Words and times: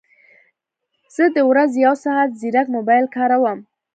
زه 1.15 1.25
د 1.35 1.37
ورځې 1.49 1.77
یو 1.85 1.95
ساعت 2.03 2.29
ځیرک 2.39 2.67
موبایل 2.75 3.05
کاروم 3.15 3.59